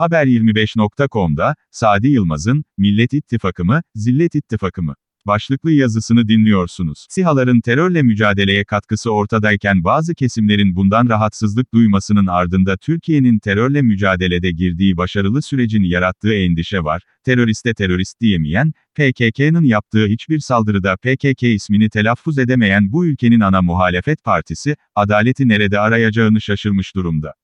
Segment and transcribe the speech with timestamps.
[0.00, 4.94] Haber25.com'da, Sadi Yılmaz'ın, Millet İttifakı mı, Zillet İttifakı mı?
[5.26, 7.06] Başlıklı yazısını dinliyorsunuz.
[7.10, 14.96] SİHA'ların terörle mücadeleye katkısı ortadayken bazı kesimlerin bundan rahatsızlık duymasının ardında Türkiye'nin terörle mücadelede girdiği
[14.96, 17.02] başarılı sürecin yarattığı endişe var.
[17.24, 24.24] Teröriste terörist diyemeyen, PKK'nın yaptığı hiçbir saldırıda PKK ismini telaffuz edemeyen bu ülkenin ana muhalefet
[24.24, 27.34] partisi, adaleti nerede arayacağını şaşırmış durumda.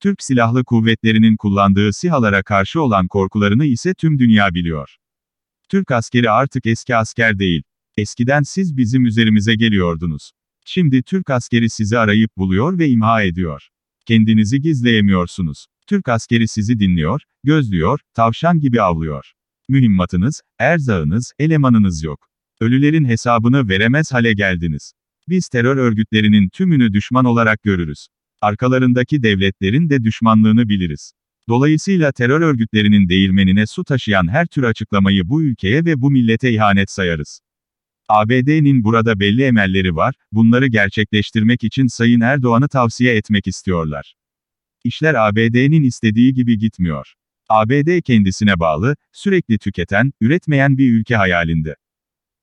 [0.00, 4.96] Türk Silahlı Kuvvetleri'nin kullandığı SİHA'lara karşı olan korkularını ise tüm dünya biliyor.
[5.68, 7.62] Türk askeri artık eski asker değil.
[7.96, 10.30] Eskiden siz bizim üzerimize geliyordunuz.
[10.64, 13.68] Şimdi Türk askeri sizi arayıp buluyor ve imha ediyor.
[14.06, 15.66] Kendinizi gizleyemiyorsunuz.
[15.86, 19.32] Türk askeri sizi dinliyor, gözlüyor, tavşan gibi avlıyor.
[19.68, 22.28] Mühimmatınız, erzağınız, elemanınız yok.
[22.60, 24.92] Ölülerin hesabını veremez hale geldiniz.
[25.28, 28.08] Biz terör örgütlerinin tümünü düşman olarak görürüz.
[28.46, 31.12] Arkalarındaki devletlerin de düşmanlığını biliriz.
[31.48, 36.90] Dolayısıyla terör örgütlerinin değirmenine su taşıyan her tür açıklamayı bu ülkeye ve bu millete ihanet
[36.90, 37.40] sayarız.
[38.08, 44.16] ABD'nin burada belli emelleri var, bunları gerçekleştirmek için Sayın Erdoğan'ı tavsiye etmek istiyorlar.
[44.84, 47.14] İşler ABD'nin istediği gibi gitmiyor.
[47.48, 51.76] ABD kendisine bağlı, sürekli tüketen, üretmeyen bir ülke hayalinde.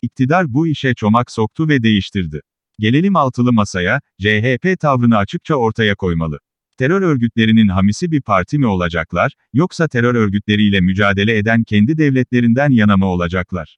[0.02, 2.42] İktidar bu işe çomak soktu ve değiştirdi.
[2.80, 6.40] Gelelim altılı masaya, CHP tavrını açıkça ortaya koymalı.
[6.78, 12.98] Terör örgütlerinin hamisi bir parti mi olacaklar, yoksa terör örgütleriyle mücadele eden kendi devletlerinden yana
[12.98, 13.78] mı olacaklar?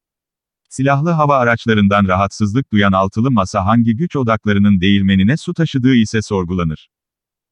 [0.70, 6.90] Silahlı hava araçlarından rahatsızlık duyan altılı masa hangi güç odaklarının değirmenine su taşıdığı ise sorgulanır.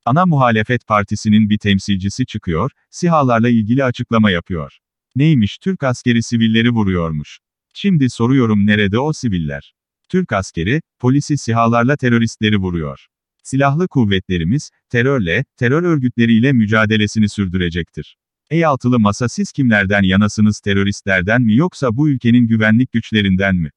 [0.06, 4.80] Ana muhalefet partisinin bir temsilcisi çıkıyor, sihalarla ilgili açıklama yapıyor.
[5.16, 7.40] Neymiş Türk askeri sivilleri vuruyormuş.
[7.74, 9.74] Şimdi soruyorum nerede o siviller?
[10.10, 13.08] Türk askeri, polisi sihalarla teröristleri vuruyor.
[13.44, 18.18] Silahlı kuvvetlerimiz, terörle, terör örgütleriyle mücadelesini sürdürecektir.
[18.50, 23.70] Ey altılı masa siz kimlerden yanasınız teröristlerden mi yoksa bu ülkenin güvenlik güçlerinden mi?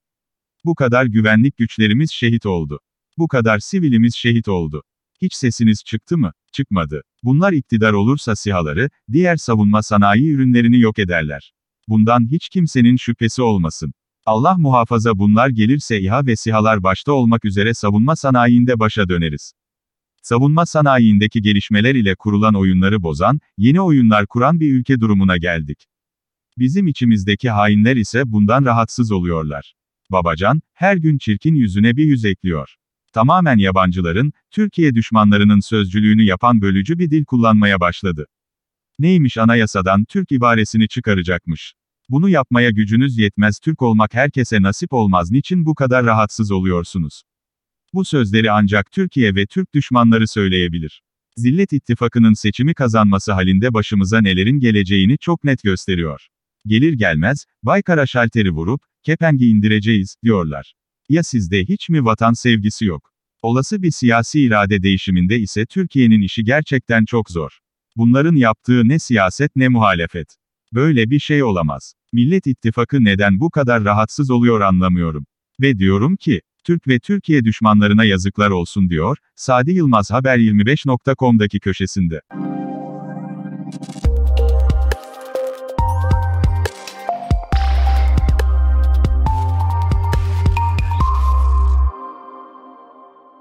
[0.64, 2.80] Bu kadar güvenlik güçlerimiz şehit oldu.
[3.18, 4.82] Bu kadar sivilimiz şehit oldu.
[5.22, 6.32] Hiç sesiniz çıktı mı?
[6.52, 7.02] Çıkmadı.
[7.22, 11.52] Bunlar iktidar olursa sihaları, diğer savunma sanayi ürünlerini yok ederler.
[11.88, 13.92] Bundan hiç kimsenin şüphesi olmasın.
[14.26, 19.52] Allah muhafaza bunlar gelirse İHA ve SİHA'lar başta olmak üzere savunma sanayinde başa döneriz.
[20.22, 25.86] Savunma sanayindeki gelişmeler ile kurulan oyunları bozan, yeni oyunlar kuran bir ülke durumuna geldik.
[26.58, 29.74] Bizim içimizdeki hainler ise bundan rahatsız oluyorlar.
[30.10, 32.76] Babacan, her gün çirkin yüzüne bir yüz ekliyor.
[33.12, 38.26] Tamamen yabancıların, Türkiye düşmanlarının sözcülüğünü yapan bölücü bir dil kullanmaya başladı.
[38.98, 41.74] Neymiş anayasadan Türk ibaresini çıkaracakmış.
[42.08, 47.22] Bunu yapmaya gücünüz yetmez Türk olmak herkese nasip olmaz niçin bu kadar rahatsız oluyorsunuz?
[47.94, 51.02] Bu sözleri ancak Türkiye ve Türk düşmanları söyleyebilir.
[51.36, 56.26] Zillet İttifakı'nın seçimi kazanması halinde başımıza nelerin geleceğini çok net gösteriyor.
[56.66, 60.74] Gelir gelmez, Baykar'a şalteri vurup, kepengi indireceğiz, diyorlar.
[61.08, 63.12] Ya sizde hiç mi vatan sevgisi yok?
[63.42, 67.58] Olası bir siyasi irade değişiminde ise Türkiye'nin işi gerçekten çok zor.
[67.96, 70.36] Bunların yaptığı ne siyaset ne muhalefet.
[70.76, 71.94] Böyle bir şey olamaz.
[72.12, 75.26] Millet İttifakı neden bu kadar rahatsız oluyor anlamıyorum.
[75.60, 82.20] Ve diyorum ki, Türk ve Türkiye düşmanlarına yazıklar olsun diyor, Sadi Yılmaz Haber 25.com'daki köşesinde.